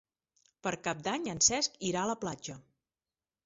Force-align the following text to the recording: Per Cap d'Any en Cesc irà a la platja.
Per 0.67 0.71
Cap 0.87 1.03
d'Any 1.09 1.29
en 1.35 1.43
Cesc 1.49 1.77
irà 1.93 2.03
a 2.05 2.11
la 2.15 2.19
platja. 2.27 2.61